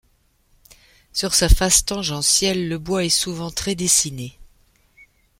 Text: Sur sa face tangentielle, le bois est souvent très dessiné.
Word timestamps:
Sur 1.13 1.35
sa 1.35 1.47
face 1.47 1.85
tangentielle, 1.85 2.67
le 2.67 2.79
bois 2.79 3.05
est 3.05 3.09
souvent 3.09 3.51
très 3.51 3.75
dessiné. 3.75 4.39